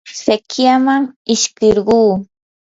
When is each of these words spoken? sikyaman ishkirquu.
sikyaman 0.21 1.03
ishkirquu. 1.33 2.01